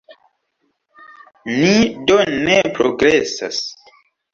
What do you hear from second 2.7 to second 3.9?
progresas.